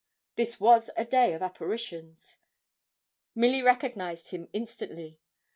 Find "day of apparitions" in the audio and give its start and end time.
1.05-2.39